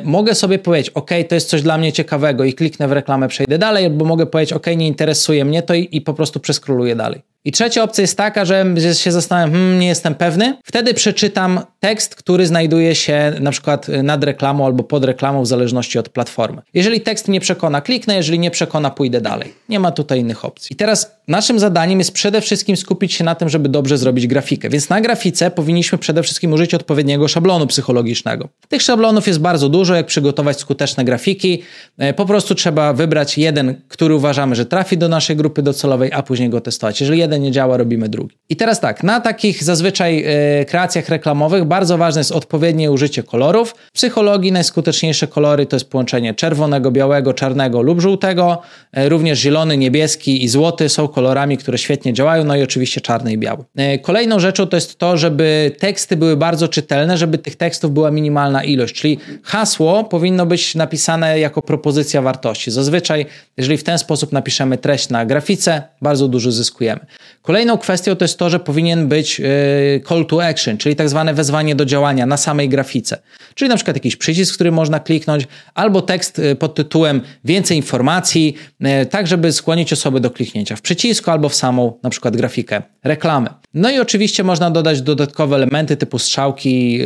mogę 0.05 0.35
sobie 0.35 0.59
powiedzieć, 0.59 0.91
OK, 0.91 1.11
to 1.29 1.35
jest 1.35 1.49
coś 1.49 1.63
dla 1.63 1.79
mnie 1.79 1.93
ciekawego 1.93 2.45
i 2.45 2.55
kliknę 2.55 2.89
w 2.89 2.93
reklamę, 2.93 3.29
przejdę 3.29 3.59
dalej, 3.59 3.85
albo 3.85 4.05
mogę 4.05 4.27
powiedzieć, 4.27 4.53
OK, 4.53 4.67
nie 4.77 4.87
interesuje 4.87 5.45
mnie 5.45 5.63
to 5.63 5.75
i, 5.75 5.89
i 5.93 6.01
po 6.01 6.15
prostu 6.15 6.41
przeskroluję 6.41 6.97
dalej. 6.97 7.23
I 7.45 7.53
trzecia 7.53 7.83
opcja 7.83 8.03
jest 8.03 8.17
taka, 8.17 8.45
że 8.45 8.65
się 8.95 9.13
zastanawiam, 9.13 9.53
hmm, 9.53 9.79
nie 9.79 9.87
jestem 9.87 10.15
pewny. 10.15 10.57
Wtedy 10.65 10.95
przeczytam 10.95 11.61
tekst, 11.81 12.15
który 12.15 12.47
znajduje 12.47 12.95
się 12.95 13.33
na 13.41 13.51
przykład 13.51 13.89
nad 13.89 14.25
reklamą 14.25 14.67
albo 14.67 14.85
pod 14.85 15.05
reklamą, 15.05 15.43
w 15.43 15.47
zależności 15.47 15.99
od 15.99 16.09
platformy. 16.09 16.63
Jeżeli 16.75 17.01
tekst 17.01 17.29
mnie 17.29 17.41
przekona, 17.41 17.81
kliknę, 17.81 18.17
jeżeli 18.17 18.39
nie 18.39 18.51
przekona, 18.51 18.91
pójdę 18.91 19.21
dalej. 19.21 19.55
Nie 19.69 19.81
ma 19.81 19.91
tutaj 19.91 20.21
innych 20.21 20.45
opcji. 20.45 20.73
I 20.73 20.77
teraz 20.77 21.17
naszym 21.29 21.59
zadaniem 21.59 21.99
jest 21.99 22.13
przede 22.13 22.41
wszystkim 22.41 22.77
skupić 22.77 23.13
się 23.13 23.25
na 23.25 23.35
tym, 23.35 23.49
żeby 23.49 23.69
dobrze 23.69 23.99
zrobić 23.99 24.27
grafikę. 24.27 24.69
Więc 24.69 24.89
na 24.89 25.01
grafice 25.01 25.51
powinniśmy 25.51 25.99
przede 25.99 26.23
wszystkim 26.23 26.53
użyć 26.53 26.75
odpowiedniego 26.75 27.29
szablonu 27.29 27.67
psychologicznego. 27.67 28.49
Tych 28.69 28.83
szablonów 28.83 29.27
jest 29.27 29.39
bardzo 29.39 29.69
dużo, 29.69 29.95
jak 29.95 30.07
przygotować 30.07 30.61
skuteczne 30.61 31.05
grafiki. 31.05 31.63
E, 31.99 32.15
po 32.15 32.27
prostu 32.27 32.55
trzeba 32.55 32.93
wybrać 32.93 33.39
jeden, 33.39 33.75
który 33.89 34.15
uważamy, 34.15 34.55
że 34.57 34.67
trafi 34.67 34.99
do 34.99 35.09
naszej 35.09 35.37
grupy 35.37 35.63
docelowej, 35.63 36.13
a 36.13 36.23
później 36.23 36.51
go 36.51 36.61
testować. 36.61 37.01
Jeżeli 37.01 37.30
jeden 37.31 37.43
nie 37.43 37.53
działa, 37.53 37.77
robimy 37.77 38.09
drugi. 38.09 38.41
I 38.49 38.57
teraz 38.57 38.81
tak, 38.81 39.03
na 39.03 39.21
takich 39.21 39.65
zazwyczaj 39.65 40.25
e, 40.27 40.65
kreacjach 40.65 41.09
reklamowych 41.09 41.65
bardzo 41.65 41.99
ważne 41.99 42.21
jest 42.21 42.33
odpowiednie 42.33 42.91
użycie 42.91 43.23
kolorów. 43.23 43.71
W 43.71 43.93
psychologii 43.93 44.53
najskuteczniejsze 44.53 45.27
kolory 45.27 45.67
to 45.67 45.77
jest 45.77 45.91
połączenie 45.91 46.35
czerwonego, 46.35 46.91
białego, 46.91 47.35
czarnego 47.35 47.83
lub 47.83 48.01
żółtego. 48.01 48.63
E, 48.93 49.09
również 49.09 49.39
zielony, 49.39 49.77
niebieski 49.77 50.45
i 50.45 50.49
złoty 50.49 50.89
są 50.89 51.09
kolorami, 51.09 51.59
które 51.59 51.79
świetnie 51.79 52.13
działają, 52.13 52.45
no 52.45 52.57
i 52.57 52.63
oczywiście 52.63 53.01
czarny 53.01 53.33
i 53.33 53.39
biały. 53.39 53.65
E, 53.77 53.99
kolejną 53.99 54.41
rzeczą 54.41 54.67
to 54.67 54.77
jest 54.77 54.99
to, 54.99 55.17
żeby 55.17 55.73
teksty 55.79 56.17
były 56.17 56.37
bardzo 56.37 56.69
czytelne, 56.69 57.17
żeby 57.19 57.39
tych 57.39 57.57
tekstów 57.57 57.93
była 57.93 58.11
minimalna 58.11 58.65
ilość, 58.65 58.95
czyli 58.95 59.19
hasło 59.43 60.05
powinno 60.05 60.47
być 60.47 60.75
napisane 60.75 61.39
jako 61.39 61.63
propozycja 61.63 62.23
wartości. 62.23 62.71
Zazwyczaj, 62.71 63.27
jeżeli 63.57 63.79
w 63.79 63.85
ten 63.85 63.99
sposób 63.99 64.33
napiszemy 64.33 64.79
treść 64.79 65.09
na 65.09 65.27
grafice, 65.27 65.83
bardzo 66.03 66.29
dużo 66.29 66.53
zyskujemy. 66.53 67.01
Kolejną 67.43 67.79
kwestią 67.79 68.17
to 68.17 68.25
jest 68.25 68.39
to, 68.39 68.51
że 68.51 68.61
powinien 68.61 69.09
być 69.09 69.41
e, 69.41 69.45
call 70.09 70.27
to 70.27 70.45
action, 70.45 70.79
czyli 70.79 70.97
tak 70.97 71.09
zwane 71.09 71.35
wezwanie 71.35 71.75
do 71.75 71.85
działania 71.85 72.27
na 72.27 72.37
samej 72.37 72.69
grafice. 72.69 73.19
Czyli 73.55 73.69
na 73.69 73.77
przykład 73.77 73.97
jakiś 73.97 74.17
przycisk, 74.17 74.55
który 74.55 74.73
można 74.73 75.01
kliknąć, 75.01 75.49
albo 75.75 76.03
tekst 76.03 76.39
e, 76.39 76.57
pod 76.57 76.75
tytułem 76.75 77.21
więcej 77.45 77.77
informacji, 77.77 78.55
e, 78.81 79.07
tak 79.07 79.27
żeby 79.27 79.53
skłonić 79.53 79.93
osoby 79.93 80.21
do 80.21 80.31
kliknięcia 80.31 80.77
w 80.77 80.83
przycisku 80.83 81.31
albo 81.31 81.49
w 81.49 81.55
samą 81.55 81.99
na 82.03 82.11
przykład 82.11 82.37
grafikę 82.37 82.83
reklamy. 83.05 83.51
No 83.75 83.91
i 83.91 83.99
oczywiście 83.99 84.45
można 84.45 84.71
dodać 84.71 85.03
dodatkowe 85.03 85.57
elementy 85.57 85.97
typu 85.97 86.19
strzałki, 86.19 87.01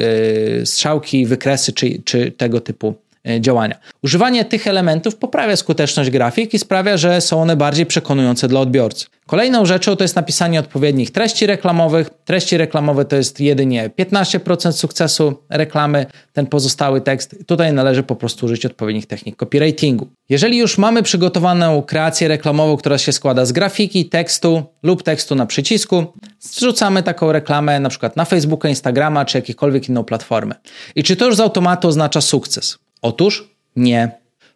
strzałki 0.65 1.27
wykresy 1.27 1.73
czy, 1.73 2.03
czy 2.05 2.33
tego 2.33 2.61
typu 2.61 2.95
działania. 3.41 3.79
Używanie 4.03 4.45
tych 4.45 4.67
elementów 4.67 5.17
poprawia 5.17 5.57
skuteczność 5.57 6.11
grafik 6.11 6.55
i 6.55 6.59
sprawia, 6.59 6.97
że 6.97 7.21
są 7.21 7.43
one 7.43 7.57
bardziej 7.57 7.87
przekonujące 7.87 8.49
dla 8.49 8.61
odbiorcy. 8.61 9.07
Kolejną 9.27 9.67
rzeczą 9.67 9.97
to 9.97 10.05
jest 10.05 10.17
napisanie 10.17 10.61
odpowiednich 10.61 11.11
treści 11.11 11.47
reklamowych. 11.47 12.11
Treści 12.25 12.57
reklamowe 12.57 13.05
to 13.05 13.17
jest 13.17 13.41
jedynie 13.41 13.91
15% 13.99 14.73
sukcesu 14.73 15.35
reklamy, 15.51 16.07
ten 16.33 16.47
pozostały 16.47 17.01
tekst. 17.01 17.37
Tutaj 17.47 17.73
należy 17.73 18.03
po 18.03 18.17
prostu 18.17 18.47
użyć 18.47 18.67
odpowiednich 18.67 19.07
technik 19.07 19.37
copywritingu. 19.37 20.09
Jeżeli 20.29 20.59
już 20.59 20.79
mamy 20.79 21.03
przygotowaną 21.03 21.83
kreację 21.83 22.29
reklamową, 22.29 22.77
która 22.77 22.99
się 22.99 23.13
składa 23.13 23.45
z 23.45 23.53
grafiki, 23.53 24.09
tekstu 24.09 24.63
lub 24.83 25.03
tekstu 25.03 25.35
na 25.35 25.47
przycisku, 25.47 26.05
zrzucamy 26.41 27.03
taką 27.03 27.33
reklamę 27.33 27.81
na 27.81 27.89
przykład 27.89 28.17
na 28.17 28.25
Facebooka, 28.25 28.69
Instagrama 28.69 29.25
czy 29.25 29.39
jakiekolwiek 29.39 29.89
inną 29.89 30.05
platformę. 30.05 30.55
I 30.95 31.03
czy 31.03 31.17
to 31.17 31.27
już 31.27 31.37
z 31.37 31.41
automatu 31.41 31.89
oznacza 31.89 32.21
sukces? 32.21 32.79
Otóż 33.05 33.49
nie. 33.77 34.11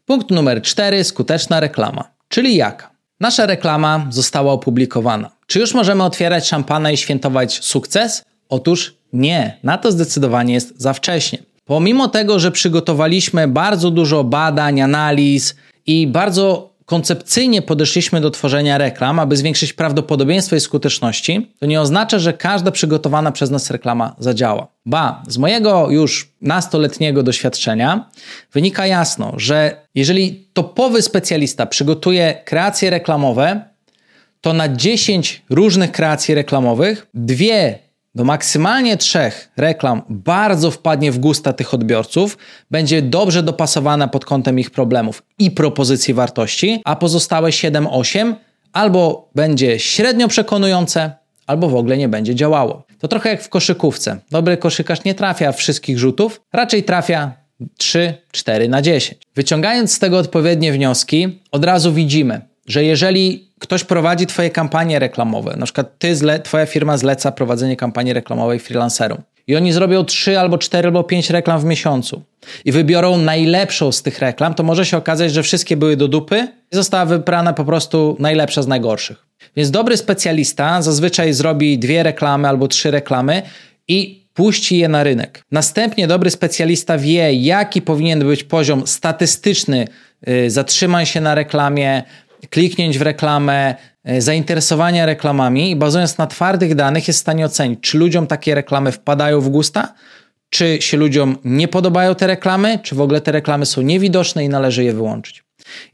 Punkt 0.07 0.31
numer 0.31 0.63
cztery: 0.63 1.05
skuteczna 1.05 1.61
reklama. 1.61 2.05
Czyli 2.29 2.57
jaka? 2.57 2.91
Nasza 3.21 3.47
reklama 3.47 4.07
została 4.11 4.53
opublikowana. 4.53 5.31
Czy 5.47 5.61
już 5.61 5.75
możemy 5.75 6.05
otwierać 6.05 6.49
szampana 6.49 6.91
i 6.91 6.97
świętować 6.97 7.65
sukces? 7.65 8.25
Otóż 8.49 8.95
nie. 9.13 9.59
Na 9.63 9.79
to 9.79 9.93
zdecydowanie 9.93 10.55
jest 10.55 10.81
za 10.81 10.93
wcześnie. 10.93 11.39
Pomimo 11.65 12.09
tego, 12.09 12.39
że 12.39 12.53
przygotowaliśmy 12.53 13.49
bardzo 13.49 13.91
dużo 13.91 14.25
badań, 14.25 14.81
analiz 14.81 15.57
i 15.87 16.07
bardzo 16.07 16.71
koncepcyjnie 16.89 17.63
podeszliśmy 17.63 18.21
do 18.21 18.31
tworzenia 18.31 18.79
reklam, 18.79 19.19
aby 19.19 19.37
zwiększyć 19.37 19.73
prawdopodobieństwo 19.73 20.55
jej 20.57 20.61
skuteczności, 20.61 21.53
to 21.61 21.67
nie 21.67 21.81
oznacza, 21.81 22.19
że 22.19 22.33
każda 22.33 22.71
przygotowana 22.71 23.33
przez 23.33 23.51
nas 23.51 23.71
reklama 23.71 24.17
zadziała. 24.19 24.69
Ba, 24.87 25.23
z 25.29 25.39
mojego 25.39 25.91
już 25.91 26.33
nastoletniego 26.43 27.23
doświadczenia 27.23 28.11
wynika 28.53 28.87
jasno, 28.87 29.33
że 29.37 29.87
jeżeli 29.95 30.49
topowy 30.53 31.03
specjalista 31.03 31.67
przygotuje 31.67 32.43
kreacje 32.45 32.91
reklamowe, 32.91 33.61
to 34.41 34.53
na 34.53 34.69
10 34.69 35.43
różnych 35.51 35.93
kreacji 35.93 36.35
reklamowych 36.35 37.07
dwie 37.15 37.79
do 38.15 38.25
maksymalnie 38.25 38.97
trzech 38.97 39.51
reklam 39.57 40.03
bardzo 40.09 40.71
wpadnie 40.71 41.13
w 41.13 41.19
gusta 41.19 41.53
tych 41.53 41.75
odbiorców, 41.75 42.39
będzie 42.71 43.03
dobrze 43.03 43.43
dopasowana 43.43 44.09
pod 44.09 44.25
kątem 44.25 44.59
ich 44.59 44.71
problemów 44.71 45.23
i 45.39 45.51
propozycji 45.51 46.15
wartości, 46.15 46.83
a 46.85 46.97
pozostałe 46.97 47.51
7-8 47.51 48.35
albo 48.73 49.31
będzie 49.35 49.79
średnio 49.79 50.29
przekonujące, 50.29 51.13
albo 51.47 51.69
w 51.69 51.75
ogóle 51.75 51.97
nie 51.97 52.09
będzie 52.09 52.35
działało. 52.35 52.83
To 52.99 53.09
trochę 53.09 53.29
jak 53.29 53.43
w 53.43 53.49
koszykówce. 53.49 54.19
Dobry 54.31 54.57
koszykarz 54.57 55.05
nie 55.05 55.15
trafia 55.15 55.53
wszystkich 55.53 55.99
rzutów, 55.99 56.41
raczej 56.53 56.85
trafia 56.85 57.33
3-4 57.81 58.69
na 58.69 58.83
10. 58.83 59.21
Wyciągając 59.35 59.93
z 59.93 59.99
tego 59.99 60.19
odpowiednie 60.19 60.73
wnioski, 60.73 61.41
od 61.51 61.65
razu 61.65 61.93
widzimy, 61.93 62.41
że 62.67 62.85
jeżeli 62.85 63.48
ktoś 63.59 63.85
prowadzi 63.85 64.27
twoje 64.27 64.51
kampanie 64.51 64.99
reklamowe, 64.99 65.57
na 65.57 65.65
przykład 65.65 65.99
ty, 65.99 66.17
zle, 66.17 66.41
twoja 66.41 66.67
firma 66.67 66.97
zleca 66.97 67.33
prowadzenie 67.33 67.77
kampanii 67.77 68.13
reklamowej 68.13 68.59
freelancerom 68.59 69.23
i 69.49 69.57
oni 69.57 69.73
zrobią 69.73 70.05
3 70.05 70.39
albo 70.39 70.59
4 70.59 70.89
albo 70.89 71.05
5 71.05 71.31
reklam 71.31 71.61
w 71.61 71.65
miesiącu 71.65 72.23
i 72.65 72.73
wybiorą 72.73 73.19
najlepszą 73.19 73.93
z 73.93 74.03
tych 74.03 74.19
reklam, 74.19 74.55
to 74.55 74.63
może 74.63 74.87
się 74.87 74.97
okazać, 74.97 75.33
że 75.33 75.43
wszystkie 75.43 75.77
były 75.77 75.97
do 75.97 76.09
dupy 76.09 76.49
i 76.73 76.77
została 76.77 77.07
wybrana 77.07 77.53
po 77.53 77.65
prostu 77.65 78.17
najlepsza 78.19 78.63
z 78.63 78.67
najgorszych. 78.67 79.27
Więc 79.57 79.71
dobry 79.71 79.97
specjalista 79.97 80.83
zazwyczaj 80.83 81.33
zrobi 81.33 81.79
dwie 81.79 82.03
reklamy 82.03 82.49
albo 82.49 82.69
trzy 82.69 82.91
reklamy 82.91 83.43
i 83.89 84.25
puści 84.35 84.79
je 84.79 84.89
na 84.89 85.05
rynek. 85.05 85.43
Następnie 85.53 86.07
dobry 86.07 86.31
specjalista 86.31 86.99
wie, 86.99 87.33
jaki 87.33 87.83
powinien 87.83 88.19
być 88.19 88.45
poziom 88.45 88.87
statystyczny 88.87 89.89
yy, 90.27 90.51
zatrzymań 90.51 91.07
się 91.07 91.21
na 91.21 91.35
reklamie, 91.35 92.03
kliknięć 92.51 92.99
w 92.99 93.03
reklamę, 93.03 93.75
e, 94.05 94.21
zainteresowania 94.21 95.07
reklamami 95.07 95.71
i 95.71 95.77
bazując 95.77 96.19
na 96.19 96.27
twardych 96.27 96.75
danych 96.75 97.09
jest 97.09 97.19
w 97.19 97.23
stanie 97.23 97.45
ocenić, 97.45 97.81
czy 97.81 97.99
ludziom 97.99 98.27
takie 98.27 98.55
reklamy 98.55 98.93
wpadają 98.93 99.41
w 99.41 99.49
gusta, 99.49 99.95
czy 100.51 100.83
się 100.83 100.97
ludziom 100.97 101.37
nie 101.45 101.69
podobają 101.69 102.15
te 102.15 102.27
reklamy, 102.27 102.79
czy 102.83 102.95
w 102.95 103.01
ogóle 103.01 103.21
te 103.21 103.33
reklamy 103.33 103.67
są 103.67 103.83
niewidoczne 103.83 104.45
i 104.45 104.49
należy 104.49 104.85
je 104.85 104.93
wyłączyć. 104.93 105.45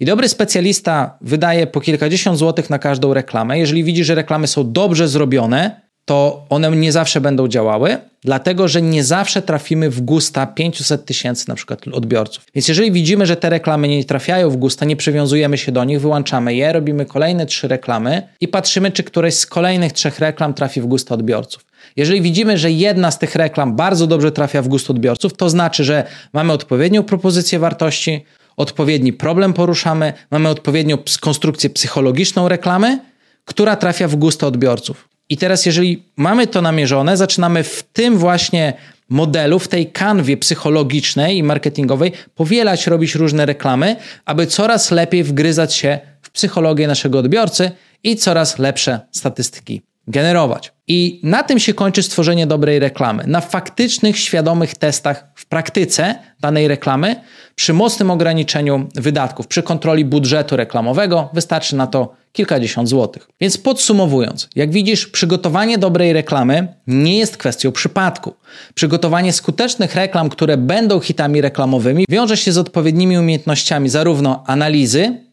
I 0.00 0.04
dobry 0.04 0.28
specjalista 0.28 1.18
wydaje 1.20 1.66
po 1.66 1.80
kilkadziesiąt 1.80 2.38
złotych 2.38 2.70
na 2.70 2.78
każdą 2.78 3.14
reklamę. 3.14 3.58
Jeżeli 3.58 3.84
widzi, 3.84 4.04
że 4.04 4.14
reklamy 4.14 4.46
są 4.46 4.72
dobrze 4.72 5.08
zrobione, 5.08 5.80
to 6.04 6.46
one 6.49 6.70
nie 6.70 6.92
zawsze 6.92 7.20
będą 7.20 7.49
działały, 7.49 7.96
dlatego 8.25 8.68
że 8.68 8.82
nie 8.82 9.04
zawsze 9.04 9.42
trafimy 9.42 9.90
w 9.90 10.00
gusta 10.00 10.46
500 10.46 11.04
tysięcy 11.04 11.49
na 11.49 11.54
przykład 11.54 11.88
odbiorców. 11.92 12.44
Więc 12.54 12.68
jeżeli 12.68 12.92
widzimy, 12.92 13.26
że 13.26 13.37
te 13.37 13.50
reklamy 13.50 13.88
nie 13.88 14.04
trafiają 14.04 14.50
w 14.50 14.56
gusta, 14.56 14.84
nie 14.84 14.96
przywiązujemy 14.96 15.58
się 15.58 15.73
do 15.73 15.84
nich, 15.84 16.00
wyłączamy 16.00 16.54
je, 16.54 16.73
robimy 16.73 17.06
kolejne 17.06 17.46
trzy 17.46 17.68
reklamy 17.68 18.28
i 18.40 18.49
patrzymy, 18.49 18.90
czy 18.90 19.02
któreś 19.02 19.34
z 19.34 19.46
kolejnych 19.46 19.92
trzech 19.92 20.18
reklam 20.18 20.54
trafi 20.54 20.80
w 20.80 20.87
gusta 20.87 21.14
odbiorców. 21.14 21.64
Jeżeli 21.96 22.23
widzimy, 22.23 22.58
że 22.58 22.70
jedna 22.70 23.11
z 23.11 23.18
tych 23.18 23.34
reklam 23.34 23.76
bardzo 23.76 24.06
dobrze 24.06 24.32
trafia 24.32 24.62
w 24.62 24.68
gust 24.68 24.90
odbiorców, 24.90 25.37
to 25.37 25.50
znaczy, 25.50 25.84
że 25.84 26.04
mamy 26.32 26.52
odpowiednią 26.52 27.02
propozycję 27.02 27.58
wartości, 27.58 28.25
odpowiedni 28.56 29.12
problem 29.12 29.52
poruszamy, 29.52 30.12
mamy 30.30 30.49
odpowiednią 30.49 30.99
konstrukcję 31.20 31.70
psychologiczną 31.70 32.49
reklamy, 32.49 33.00
która 33.44 33.76
trafia 33.76 34.08
w 34.08 34.16
gust 34.16 34.44
odbiorców. 34.44 35.13
I 35.28 35.37
teraz, 35.37 35.66
jeżeli 35.66 36.04
mamy 36.16 36.47
to 36.47 36.62
namierzone, 36.62 37.16
zaczynamy 37.16 37.62
w 37.62 37.83
tym 37.83 38.19
właśnie 38.19 38.73
modelu, 39.09 39.59
w 39.59 39.69
tej 39.69 39.93
kanwie 39.93 40.37
psychologicznej 40.37 41.37
i 41.37 41.43
marketingowej 41.43 42.12
powielać, 42.35 42.87
robić 42.87 43.14
różne 43.14 43.47
reklamy, 43.47 43.97
aby 44.25 44.47
coraz 44.47 44.90
lepiej 44.90 45.25
wgryzać 45.25 45.75
się 45.75 45.99
w 46.23 46.31
psychologię 46.31 46.87
naszego 46.87 47.19
odbiorcy 47.19 47.71
i 48.02 48.16
coraz 48.16 48.59
lepsze 48.59 49.00
statystyki 49.11 49.83
generować. 50.09 50.73
I 50.87 51.21
na 51.23 51.43
tym 51.43 51.59
się 51.59 51.75
kończy 51.75 52.02
stworzenie 52.02 52.47
dobrej 52.47 52.78
reklamy. 52.78 53.25
Na 53.26 53.40
faktycznych, 53.40 54.19
świadomych 54.19 54.75
testach 54.75 55.25
w 55.35 55.47
praktyce 55.47 56.14
danej 56.40 56.69
reklamy, 56.69 57.16
przy 57.54 57.73
mocnym 57.73 58.11
ograniczeniu 58.11 58.88
wydatków, 58.95 59.47
przy 59.47 59.62
kontroli 59.62 60.04
budżetu 60.04 60.57
reklamowego, 60.57 61.31
wystarczy 61.33 61.76
na 61.76 61.87
to 61.87 62.14
kilkadziesiąt 62.34 62.88
złotych. 62.88 63.28
Więc 63.40 63.58
podsumowując, 63.58 64.48
jak 64.56 64.70
widzisz, 64.70 65.06
przygotowanie 65.06 65.78
dobrej 65.78 66.12
reklamy 66.12 66.74
nie 66.86 67.18
jest 67.18 67.36
kwestią 67.36 67.72
przypadku. 67.72 68.34
Przygotowanie 68.74 69.32
skutecznych 69.32 69.94
reklam, 69.94 70.28
które 70.28 70.56
będą 70.56 71.00
hitami 71.00 71.40
reklamowymi, 71.40 72.04
wiąże 72.08 72.36
się 72.36 72.52
z 72.52 72.58
odpowiednimi 72.58 73.18
umiejętnościami 73.18 73.88
zarówno 73.88 74.44
analizy, 74.46 75.24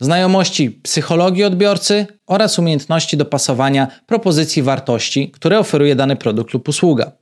znajomości 0.00 0.70
psychologii 0.70 1.44
odbiorcy 1.44 2.06
oraz 2.26 2.58
umiejętności 2.58 3.16
dopasowania 3.16 3.88
propozycji 4.06 4.62
wartości, 4.62 5.30
które 5.30 5.58
oferuje 5.58 5.94
dany 5.94 6.16
produkt 6.16 6.54
lub 6.54 6.68
usługa. 6.68 7.12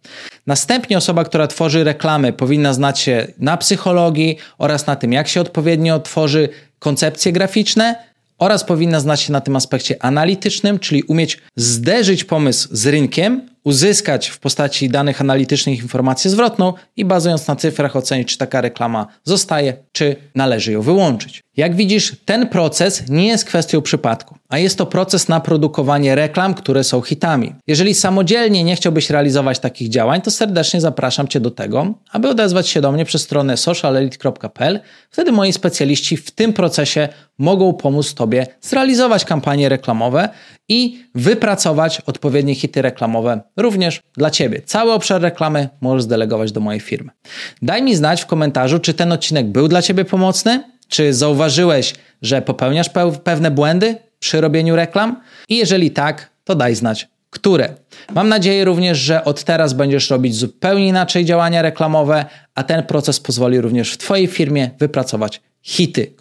Następnie 0.47 0.99
osoba, 0.99 1.25
która 1.25 1.47
tworzy 1.47 1.85
reklamy, 1.85 2.33
powinna 2.33 2.73
znać 2.73 3.01
się 3.01 3.27
na 3.39 3.57
psychologii 3.57 4.37
oraz 4.59 4.87
na 4.87 4.97
tym, 4.97 5.13
jak 5.13 5.29
się 5.29 5.41
odpowiednio 5.41 6.01
tworzy 6.01 6.49
koncepcje 6.79 7.33
graficzne, 7.33 8.14
oraz 8.39 8.65
powinna 8.65 9.01
znać 9.01 9.21
się 9.21 9.33
na 9.33 9.41
tym 9.41 9.57
aspekcie 9.57 10.05
analitycznym, 10.05 10.79
czyli 10.79 11.03
umieć 11.03 11.39
zderzyć 11.57 12.25
pomysł 12.25 12.69
z 12.73 12.87
rynkiem 12.87 13.54
uzyskać 13.65 14.29
w 14.29 14.39
postaci 14.39 14.89
danych 14.89 15.21
analitycznych 15.21 15.83
informację 15.83 16.31
zwrotną 16.31 16.73
i 16.97 17.05
bazując 17.05 17.49
na 17.49 17.57
cyfrach 17.57 17.97
ocenić, 17.97 18.29
czy 18.29 18.39
taka 18.39 18.61
reklama 18.61 19.07
zostaje, 19.25 19.77
czy 19.93 20.17
należy 20.35 20.73
ją 20.73 20.83
wyłączyć. 20.83 21.45
Jak 21.57 21.77
widzisz, 21.77 22.17
ten 22.25 22.49
proces 22.49 23.09
nie 23.09 23.27
jest 23.27 23.45
kwestią 23.45 23.83
przypadku, 23.83 24.35
a 24.49 24.59
jest 24.59 24.79
to 24.79 24.87
proces 24.87 25.29
na 25.29 25.41
produkowanie 25.41 26.15
reklam, 26.15 26.55
które 26.55 26.85
są 26.85 27.01
hitami. 27.01 27.55
Jeżeli 27.67 27.95
samodzielnie 27.95 28.65
nie 28.65 28.77
chciałbyś 28.77 29.11
realizować 29.11 29.59
takich 29.59 29.89
działań, 29.89 30.23
to 30.23 30.31
serdecznie 30.31 30.81
zapraszam 30.81 31.29
Cię 31.29 31.41
do 31.41 31.51
tego, 31.51 31.95
aby 32.13 32.29
odezwać 32.29 32.69
się 32.69 32.81
do 32.81 32.93
mnie 32.93 33.05
przez 33.05 33.23
stronę 33.23 33.57
socialelite.pl. 33.57 34.81
Wtedy 35.11 35.33
moi 35.33 35.53
specjaliści 35.53 36.17
w 36.17 36.31
tym 36.31 36.53
procesie 36.53 37.09
mogą 37.39 37.73
pomóc 37.73 38.15
Tobie 38.15 38.47
zrealizować 38.61 39.25
kampanie 39.25 39.69
reklamowe 39.69 40.29
i 40.69 41.05
wypracować 41.15 42.01
odpowiednie 42.01 42.55
hity 42.55 42.83
reklamowe 42.83 43.41
również 43.57 44.01
dla 44.17 44.31
Ciebie. 44.31 44.63
Cały 44.65 44.93
obszar 44.93 45.23
reklamy 45.23 45.69
możesz 45.81 46.03
zdelegować 46.03 46.53
do 46.53 46.61
mojej 46.61 46.81
firmy. 46.81 47.11
Daj 47.63 47.83
mi 47.83 47.97
znać 47.97 48.23
w 48.23 48.27
komentarzu, 48.27 48.79
czy 48.79 48.95
ten 48.95 49.13
odcinek 49.13 49.47
był 49.47 49.69
dla 49.69 49.83
Ciebie 49.83 50.05
pomocny, 50.05 50.65
czy 50.89 51.15
zauważyłeś, 51.15 51.95
że 52.23 52.43
popełniasz 52.43 52.91
pewne 53.25 53.51
błędy 53.51 53.97
przy 54.19 54.41
robieniu 54.41 54.77
reklam? 54.77 55.21
I 55.49 55.57
jeżeli 55.57 55.91
tak, 55.91 56.31
to 56.45 56.55
daj 56.55 56.75
znać, 56.75 57.09
które. 57.31 57.75
Mam 58.15 58.29
nadzieję 58.29 58.65
również, 58.65 58.99
że 58.99 59.25
od 59.25 59.45
teraz 59.45 59.73
będziesz 59.73 60.11
robić 60.11 60.35
zupełnie 60.35 60.89
inaczej 60.89 61.25
działania 61.25 61.63
reklamowe, 61.63 62.25
a 62.55 62.63
ten 62.63 62.83
proces 62.83 63.21
pozwoli 63.21 63.61
również 63.61 63.93
w 63.93 63.99
Twojej 63.99 64.27
firmie 64.27 64.71
wypracować 64.79 65.41
hity, 65.63 66.11